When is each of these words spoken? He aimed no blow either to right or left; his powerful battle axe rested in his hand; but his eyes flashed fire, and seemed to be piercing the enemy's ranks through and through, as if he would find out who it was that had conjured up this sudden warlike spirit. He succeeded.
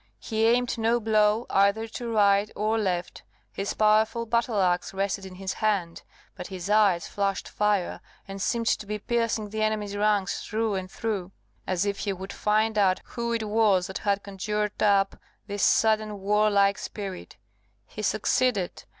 He 0.17 0.47
aimed 0.47 0.79
no 0.79 0.99
blow 0.99 1.45
either 1.51 1.87
to 1.89 2.09
right 2.11 2.49
or 2.55 2.79
left; 2.79 3.21
his 3.51 3.75
powerful 3.75 4.25
battle 4.25 4.59
axe 4.59 4.95
rested 4.95 5.27
in 5.27 5.35
his 5.35 5.53
hand; 5.53 6.01
but 6.35 6.47
his 6.47 6.71
eyes 6.71 7.07
flashed 7.07 7.47
fire, 7.47 8.01
and 8.27 8.41
seemed 8.41 8.65
to 8.65 8.87
be 8.87 8.97
piercing 8.97 9.51
the 9.51 9.61
enemy's 9.61 9.95
ranks 9.95 10.43
through 10.43 10.73
and 10.73 10.89
through, 10.89 11.31
as 11.67 11.85
if 11.85 11.99
he 11.99 12.13
would 12.13 12.33
find 12.33 12.79
out 12.79 12.99
who 13.13 13.31
it 13.31 13.43
was 13.47 13.85
that 13.85 13.99
had 13.99 14.23
conjured 14.23 14.81
up 14.81 15.17
this 15.45 15.61
sudden 15.61 16.17
warlike 16.19 16.79
spirit. 16.79 17.37
He 17.85 18.01
succeeded. 18.01 18.85